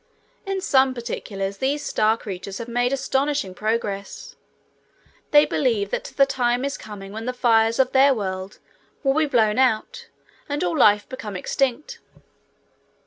In 0.47 0.61
some 0.61 0.89
other 0.89 0.95
particulars, 0.99 1.57
these 1.59 1.85
star 1.85 2.17
creatures 2.17 2.57
have 2.57 2.67
made 2.67 2.91
astonishing 2.91 3.53
progress. 3.53 4.35
They 5.29 5.45
believe 5.45 5.91
that 5.91 6.05
the 6.05 6.25
time 6.25 6.65
is 6.65 6.75
coming 6.75 7.11
when 7.11 7.25
the 7.27 7.33
fires 7.37 7.77
of 7.77 7.91
their 7.91 8.11
world 8.11 8.57
will 9.03 9.13
be 9.13 9.27
blown 9.27 9.59
out 9.59 10.07
and 10.49 10.63
all 10.63 10.75
life 10.75 11.07
become 11.07 11.35
extinct. 11.37 11.99